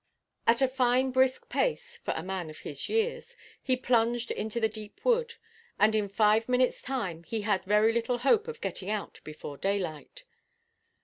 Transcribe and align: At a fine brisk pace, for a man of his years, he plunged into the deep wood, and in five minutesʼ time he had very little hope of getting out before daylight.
At 0.47 0.63
a 0.63 0.67
fine 0.67 1.11
brisk 1.11 1.47
pace, 1.47 1.97
for 2.03 2.15
a 2.17 2.23
man 2.23 2.49
of 2.49 2.57
his 2.61 2.89
years, 2.89 3.37
he 3.61 3.77
plunged 3.77 4.31
into 4.31 4.59
the 4.59 4.67
deep 4.67 4.99
wood, 5.05 5.35
and 5.77 5.93
in 5.93 6.09
five 6.09 6.47
minutesʼ 6.47 6.83
time 6.83 7.23
he 7.23 7.41
had 7.41 7.63
very 7.65 7.93
little 7.93 8.17
hope 8.17 8.47
of 8.47 8.61
getting 8.61 8.89
out 8.89 9.19
before 9.23 9.57
daylight. 9.57 10.23